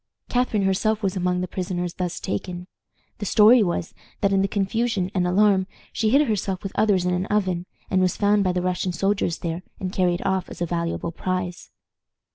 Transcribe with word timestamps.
Catharine 0.29 0.63
herself 0.63 1.03
was 1.03 1.15
among 1.15 1.41
the 1.41 1.47
prisoners 1.47 1.93
thus 1.93 2.19
taken. 2.19 2.65
The 3.19 3.25
story 3.27 3.61
was, 3.61 3.93
that 4.21 4.33
in 4.33 4.41
the 4.41 4.47
confusion 4.47 5.11
and 5.13 5.27
alarm 5.27 5.67
she 5.93 6.09
hid 6.09 6.27
herself 6.27 6.63
with 6.63 6.71
others 6.73 7.05
in 7.05 7.13
an 7.13 7.27
oven, 7.27 7.67
and 7.91 8.01
was 8.01 8.17
found 8.17 8.43
by 8.43 8.51
the 8.53 8.63
Russian 8.63 8.93
soldiers 8.93 9.37
there, 9.37 9.61
and 9.79 9.93
carried 9.93 10.23
off 10.23 10.49
as 10.49 10.59
a 10.59 10.65
valuable 10.65 11.11
prize. 11.11 11.69